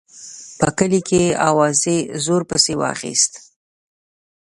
[0.59, 3.31] په کلي کې اوازې زور پسې واخیست.